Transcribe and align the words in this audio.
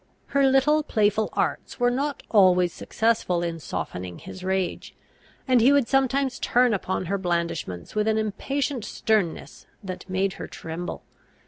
Her 0.29 0.47
little 0.47 0.81
playful 0.81 1.29
arts 1.33 1.79
were 1.79 1.91
not 1.91 2.23
always 2.31 2.73
successful 2.73 3.43
in 3.43 3.59
softening 3.59 4.17
his 4.17 4.43
rage; 4.43 4.95
and 5.47 5.61
he 5.61 5.71
would 5.71 5.87
sometimes 5.87 6.39
turn 6.39 6.73
upon 6.73 7.05
her 7.05 7.19
blandishments 7.19 7.93
with 7.93 8.07
an 8.07 8.17
impatient 8.17 8.83
sternness 8.83 9.67
that 9.83 10.09
made 10.09 10.33
her 10.41 10.47
tremble. 10.47 11.03